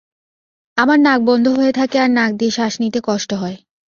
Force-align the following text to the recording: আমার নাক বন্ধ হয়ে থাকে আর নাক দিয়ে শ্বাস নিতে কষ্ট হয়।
আমার 0.77 0.99
নাক 0.99 1.19
বন্ধ 1.21 1.45
হয়ে 1.49 1.73
থাকে 1.73 1.97
আর 1.99 2.09
নাক 2.09 2.31
দিয়ে 2.33 2.51
শ্বাস 2.51 2.73
নিতে 2.79 2.99
কষ্ট 3.03 3.31
হয়। 3.33 3.57